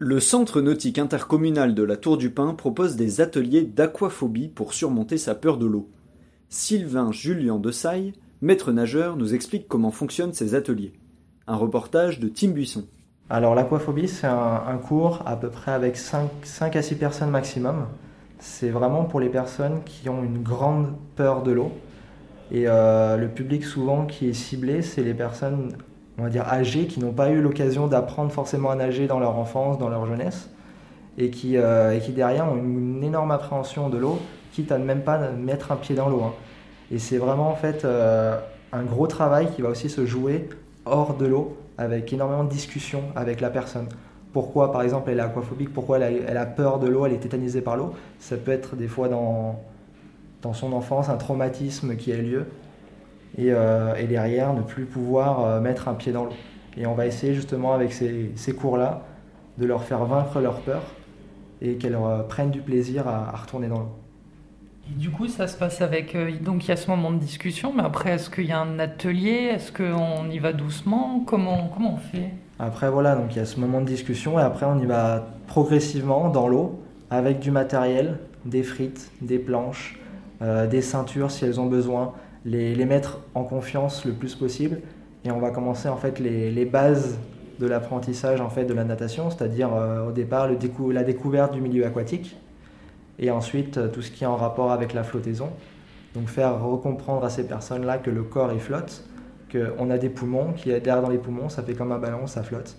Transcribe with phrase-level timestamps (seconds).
[0.00, 5.18] Le Centre nautique intercommunal de la Tour du Pin propose des ateliers d'aquaphobie pour surmonter
[5.18, 5.88] sa peur de l'eau.
[6.48, 10.94] Sylvain Julien Desailles, maître nageur, nous explique comment fonctionnent ces ateliers.
[11.46, 12.86] Un reportage de Tim Buisson.
[13.30, 17.86] Alors l'aquaphobie, c'est un, cours à peu près avec 5, 5 à 6 personnes maximum.
[18.40, 21.70] C'est vraiment pour les personnes qui ont une grande peur de l'eau.
[22.50, 25.72] Et euh, le public souvent qui est ciblé, c'est les personnes,
[26.18, 29.36] on va dire, âgées, qui n'ont pas eu l'occasion d'apprendre forcément à nager dans leur
[29.36, 30.48] enfance, dans leur jeunesse,
[31.18, 34.18] et qui, euh, derrière ont une, énorme appréhension de l'eau,
[34.52, 36.22] quitte à ne même pas mettre un pied dans l'eau.
[36.22, 36.32] Hein.
[36.90, 38.38] Et c'est vraiment en fait euh,
[38.72, 40.48] un gros travail qui va aussi se jouer
[40.84, 43.88] hors de l'eau, avec énormément de discussions avec la personne.
[44.32, 47.60] Pourquoi, par exemple, elle est aquaphobique, pourquoi elle a, peur de l'eau, elle est tétanisée
[47.60, 47.94] par l'eau.
[48.18, 49.60] Ça peut être des fois dans,
[50.42, 52.46] dans son enfance un traumatisme qui a eu lieu
[53.36, 56.32] et, euh, et derrière ne plus pouvoir euh, mettre un pied dans l'eau.
[56.76, 59.02] Et on va essayer justement avec ces, ces cours-là
[59.58, 60.82] de leur faire vaincre leur peur
[61.62, 63.92] et qu'elles euh, prennent du plaisir à, à retourner dans l'eau.
[64.90, 66.14] Et du coup, ça se passe avec.
[66.14, 68.60] Euh, donc, il y a ce moment de discussion, mais après, est-ce qu'il y a
[68.60, 69.50] un atelier?
[69.54, 71.22] Est-ce qu'on y va doucement?
[71.26, 72.30] Comment, comment on fait?
[72.58, 75.26] Après, voilà, donc il y a ce moment de discussion, et après, on y va
[75.46, 79.98] progressivement dans l'eau, avec du matériel, des frites, des planches,
[80.42, 82.12] euh, des ceintures si elles ont besoin,
[82.44, 84.80] les, mettre en confiance le plus possible.
[85.24, 87.18] Et on va commencer en fait les, bases
[87.58, 91.52] de l'apprentissage en fait de la natation, c'est-à-dire euh, au départ le décou la découverte
[91.52, 92.36] du milieu aquatique
[93.20, 95.50] et ensuite tout ce qui est en rapport avec la flottaison.
[96.14, 99.04] Donc faire recomprendre à ces personnes-là que le corps il flotte,
[99.50, 101.98] qu'on a des poumons, qu'il y a d'air dans les poumons, ça fait comme un
[101.98, 102.76] ballon, ça flotte.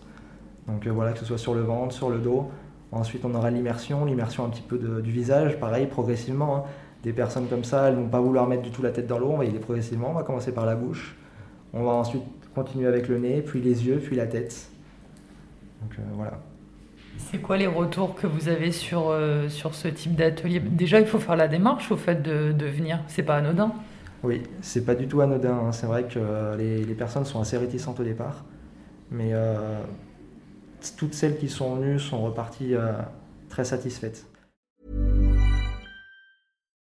[0.67, 2.49] Donc euh, voilà, que ce soit sur le ventre, sur le dos.
[2.91, 6.57] Ensuite on aura l'immersion, l'immersion un petit peu de, du visage, pareil, progressivement.
[6.57, 6.63] Hein.
[7.05, 9.29] Des personnes comme ça, elles vont pas vouloir mettre du tout la tête dans l'eau,
[9.29, 11.15] on va y aller progressivement, on va commencer par la bouche.
[11.71, 12.23] On va ensuite
[12.55, 14.71] continuer avec le nez, puis les yeux, puis la tête.
[15.83, 16.39] Donc euh, voilà.
[17.19, 20.59] C'est quoi les retours que vous avez sur, euh, sur ce type d'atelier?
[20.59, 22.99] Déjà, il faut faire la démarche au fait de, de venir.
[23.05, 23.71] C'est pas anodin
[24.23, 25.59] Oui, c'est pas du tout anodin.
[25.67, 25.71] Hein.
[25.73, 28.45] C'est vrai que euh, les, les, personnes sont assez réticentes au départ.
[29.11, 29.79] Mais euh,
[30.97, 32.73] toutes celles qui sont venues sont reparties
[33.49, 34.25] très satisfaites.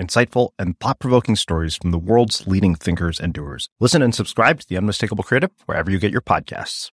[0.00, 3.68] insightful, and thought provoking stories from the world's leading thinkers and doers.
[3.80, 6.90] Listen and subscribe to The Unmistakable Creative wherever you get your podcasts.